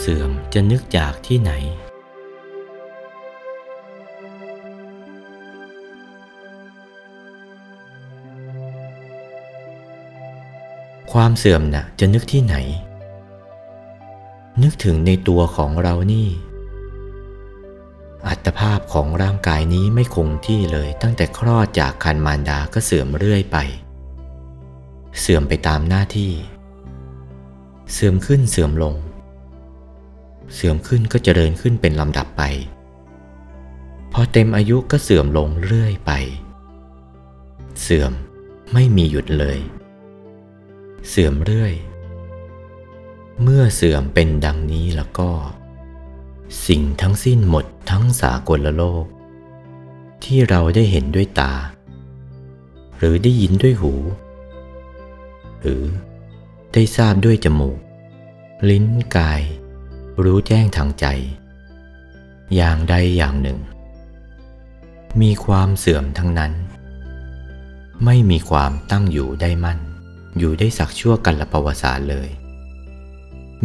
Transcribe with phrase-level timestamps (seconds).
[0.00, 1.52] เสื่อมจะนึกจากที่ไหน
[11.12, 12.56] ความเสื่อมน่ะจะนึกที่ไหน
[14.62, 16.28] นึกถึงในตัวของเรานี่
[18.26, 23.56] อัตภาพของร่างกายนี้ไม่คงที่เลยตั้งแต่คลอดจากคันมารดาก็เสื่อมเรื่อยไป
[25.20, 26.32] เสื่อมไปตามหน้าที่
[27.92, 28.94] เสื่อมขึ้นเสื่อมลง
[30.54, 32.42] เสื่อมขึ้นก็เจริญขึ้นเป็นลำดับไป
[34.12, 36.12] พอเต็มอายุก็เสื่อมลงเรื่อยไป
[37.82, 38.12] เสื่อม
[38.72, 39.58] ไม่มีหยุดเลย
[41.08, 41.74] เสื่อมเรื่อย
[43.42, 45.30] เมื่อเสื่อมเป็นดังนี้แล้วก็
[46.66, 49.04] สิ่งทั้งสิ้นหมดทั้งสากลโลก
[50.24, 51.54] ที่เราได้เห็นด้วยตา
[52.98, 53.92] หรือได้ยินด้วยหู
[55.60, 55.82] หรือ
[56.72, 57.78] ได้ทราบด้วยจมูก
[58.70, 58.84] ลิ้น
[59.16, 59.42] กาย
[60.24, 61.06] รู้แจ้งทางใจ
[62.56, 63.58] อย่างใดอย่างหนึ่ง
[65.20, 66.52] มีความเสื่อมทั้งนั้น
[68.04, 69.78] ไม่มีความตั้งอยู่ได้มั่น
[70.38, 72.28] อยู่ได้สักชั่วกันละประวัติศาสตร์เลย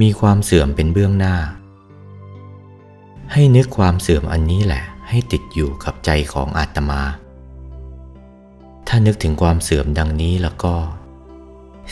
[0.01, 1.35] มีความเสื่อมเป็นเบื้องหน้า
[3.33, 7.01] ให้นึกความเสื่อมอันนี้แหละ ให้ติดอยู่กับใจของอาตมา
[8.87, 10.73] ถ้านึกถึงความเสื่อมดังนี้แล้วก็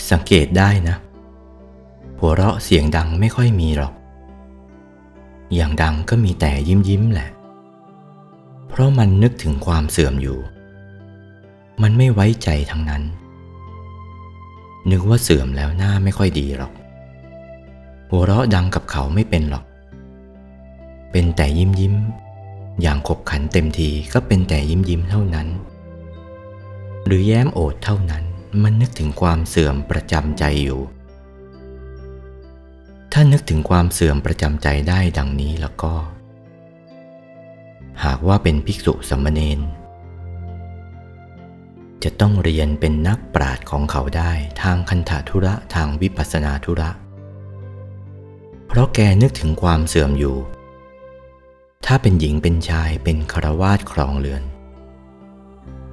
[0.09, 0.97] สังเกตได้นะ
[2.19, 3.93] หัวเราะเสียงดังไม่ค่อยมีหรอก
[5.55, 7.29] อย่างดังก็มีแต่ยิ้มยิ้มแหละ
[8.69, 10.37] เพราะมันนึกถึงความเสื่อมอยู่
[11.81, 13.03] มันไม่ไว้ใจทั้งนั้น
[14.91, 16.73] นึกว่าเสื่อมแล้วหน้าไม่ค่อยดีหรอก
[18.09, 19.65] หัวเราะดังกับเขาไม่เป็นหรอก
[21.11, 21.95] เป็นแต่ยิ้มยิ้ม
[22.81, 25.47] อย่างขบขันเต็มทีก็เป็นแต่ยิ้มยิ้มเท่านั้น
[27.05, 28.23] หรือแย้มโอดเท่านั้น
[28.63, 35.93] มันนึกถึงความเสื่อมประจำใจอยู่านึกถึงความเสื่อมประจำใจได้ดังนี้แล้วก็
[38.03, 39.59] หากว่าเป็นภิกษุสมณเณร
[42.03, 44.31] จะต้องเรียนเป็นนักปราชญ์ของเขาได้
[44.61, 46.89] ทางคันธทุระทางวิปัสสนาธุระ
[48.67, 50.37] เพราะแกนึกถึงความเสื่อมอยู่
[51.85, 54.43] ถ้าเป็นหญิงเป็นชายเป็นคารวาสครองเรือน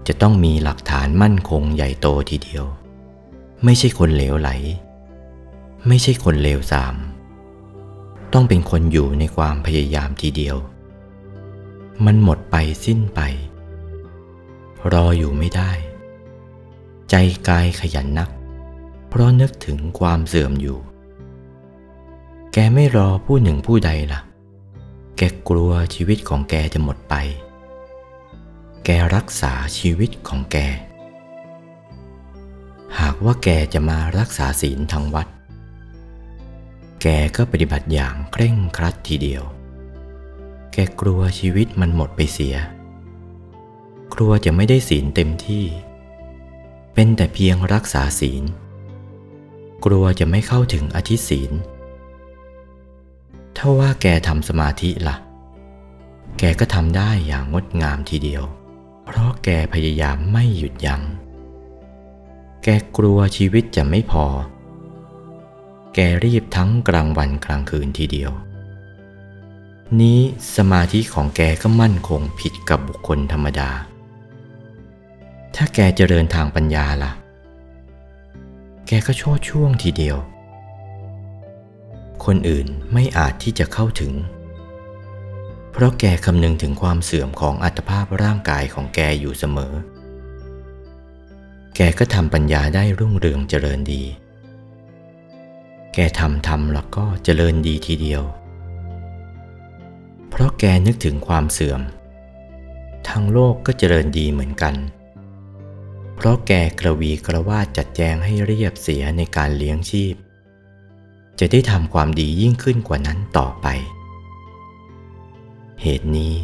[0.06, 2.64] จะต้องมีหลักฐานมั่นคงใหญ่โตทีเดียว
[3.64, 4.50] ไม่ใช่คนเหลวไหล
[5.88, 6.94] ไม่ใช่คนเลวทราม
[8.32, 10.56] ต้องเป็นคนอยู่ในความพยายามทีเดียว
[12.04, 13.20] มันหมดไปสิ้นไป
[14.92, 15.70] รออยู่ไม่ได้
[17.10, 17.14] ใจ
[17.48, 18.30] กายขยันนัก
[19.08, 20.78] เพราะนึกถึงความเสื่อมอยู่
[22.52, 24.20] แกไม่รอผู้หนึ่งผู้ใดล่ะ
[25.16, 27.14] แกกลัวชีวิตของแกจะหมดไป
[28.84, 30.56] แกรักษาชีวิตของแก
[33.00, 35.26] หากว่าแกจะมารักษาศีลทางวัด
[37.02, 39.42] แกก็ปฏิบัติอย่างเคร่งครัดทีเดียว
[40.72, 42.56] แกกลัวชีวิตมันหมดไปเสีย
[44.14, 45.64] กลัวจะไม่ได้ศีลเต็มที่
[46.94, 48.44] เป็นแต่เพียงรักษาศีล
[49.84, 51.52] กลัวจะไม่เข้าถึงอธิศีล
[53.56, 55.16] ถ้าว่าแกทำสมาธิละ่ะ
[56.38, 58.42] แกก็ทำได้อย่างงดงามทีเดียว
[59.04, 61.02] เพราะแกพยายามไม่หยุดยัง้ง
[62.62, 64.26] แกกลัวชีวิตจะไม่พอ
[65.98, 68.30] แกรีบทั้งกลางวันกลางคืนทีเดียว
[70.00, 70.20] นี้
[70.56, 73.70] สมาธิของแกก็มั่นคงผิดกับบุคคลธรรมดา
[75.54, 77.12] ถ้าแกเจริญทางปัญญาละ่ะ
[78.86, 80.16] แกก็โชดช่วงทีเดียว
[82.24, 84.12] คนอื่นไม่อาจที่จะเข้าถึง
[85.72, 89.74] เพราะแกคำนึงถึงความเสื่อมของอัตภาพร่างกายของแกอยู่เสมอ
[91.76, 94.04] แกก็ทำปัญญาได้รุ่งเรืองเจริญดี
[95.98, 98.22] แกทำทำแล้วก็เจริญดีทีเดียว
[100.30, 101.80] เพราะแกนึกถึงความเสื่อม
[103.08, 104.74] ทางโลกก็เจริญดีเหมือนกัน
[106.16, 110.14] เพราะแกกระวีกระวาดจัดแจงให้เรียบเสียในการเลี้ยงชีพ
[111.38, 113.66] จะได้ทำความดียิ่งขึ้นกว่านั้นต่อไป
[115.82, 116.34] เหตุนี้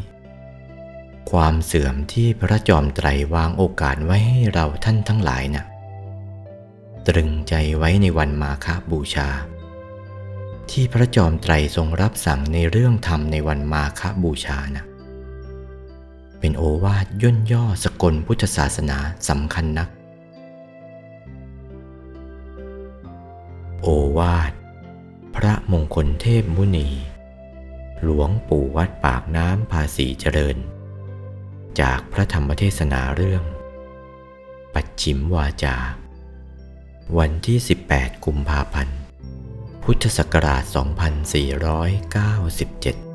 [1.30, 5.71] ความเสื่อมที่พระจอมไตรวางโอกาสไว้ให้เราท่านทั้งหลายนะ่ะ
[7.08, 9.28] ตรึงใจไว้ในวันมาฆบูชา
[10.70, 14.84] ที่พระจอมไตรทรงรับสั่งในเรื่องธรรมในวันมาฆบูชานะ
[16.40, 19.88] เป็นโอวาทย่นย่อสกลพุทธศาสนาสำคัญนัก
[23.82, 23.88] โอ
[24.18, 24.52] วาท
[25.36, 26.88] พระมงคลเทพมุนี
[28.02, 30.56] หลวงปู่วัดปากน้ำภาษีเจริญ
[31.80, 33.42] จากพระธรรมเทศนาเรื่อง
[34.74, 35.76] ปัจฉิมวาจา
[37.18, 37.58] วันที่
[37.92, 38.98] 18 กุมภาพันธ์
[39.84, 40.62] พุทธศักราช
[43.06, 43.11] 2497